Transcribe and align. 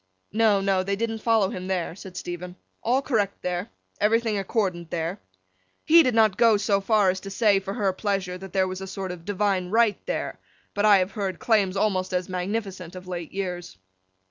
No, 0.33 0.61
no; 0.61 0.81
they 0.81 0.95
didn't 0.95 1.19
follow 1.21 1.51
him 1.51 1.67
there, 1.67 1.95
said 1.95 2.17
Stephen. 2.17 2.55
All 2.81 3.03
correct 3.03 3.43
there. 3.43 3.69
Everything 3.99 4.35
accordant 4.35 4.89
there. 4.89 5.19
(He 5.85 6.01
did 6.01 6.15
not 6.15 6.37
go 6.37 6.57
so 6.57 6.81
far 6.81 7.11
as 7.11 7.19
to 7.19 7.29
say, 7.29 7.59
for 7.59 7.75
her 7.75 7.93
pleasure, 7.93 8.35
that 8.39 8.51
there 8.51 8.67
was 8.67 8.81
a 8.81 8.87
sort 8.87 9.11
of 9.11 9.25
Divine 9.25 9.69
Right 9.69 10.03
there; 10.07 10.39
but, 10.73 10.85
I 10.85 10.97
have 10.97 11.11
heard 11.11 11.37
claims 11.37 11.77
almost 11.77 12.13
as 12.13 12.27
magnificent 12.29 12.95
of 12.95 13.07
late 13.07 13.31
years.) 13.31 13.77